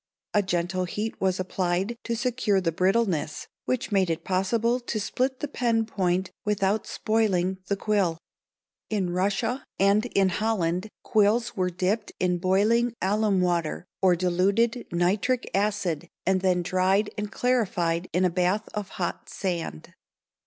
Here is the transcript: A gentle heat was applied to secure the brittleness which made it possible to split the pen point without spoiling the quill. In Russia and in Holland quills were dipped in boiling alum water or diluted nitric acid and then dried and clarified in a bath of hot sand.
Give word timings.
A 0.33 0.41
gentle 0.41 0.85
heat 0.85 1.21
was 1.21 1.39
applied 1.39 1.95
to 2.05 2.15
secure 2.15 2.59
the 2.59 2.71
brittleness 2.71 3.47
which 3.65 3.91
made 3.91 4.09
it 4.09 4.23
possible 4.23 4.79
to 4.79 4.99
split 4.99 5.41
the 5.41 5.47
pen 5.47 5.85
point 5.85 6.31
without 6.43 6.87
spoiling 6.87 7.59
the 7.67 7.75
quill. 7.77 8.17
In 8.89 9.11
Russia 9.11 9.63
and 9.77 10.07
in 10.07 10.29
Holland 10.29 10.89
quills 11.03 11.55
were 11.55 11.69
dipped 11.69 12.13
in 12.19 12.39
boiling 12.39 12.95
alum 12.99 13.41
water 13.41 13.85
or 14.01 14.15
diluted 14.15 14.87
nitric 14.91 15.47
acid 15.53 16.07
and 16.25 16.41
then 16.41 16.63
dried 16.63 17.11
and 17.15 17.31
clarified 17.31 18.09
in 18.11 18.25
a 18.25 18.31
bath 18.31 18.69
of 18.73 18.89
hot 18.97 19.29
sand. 19.29 19.93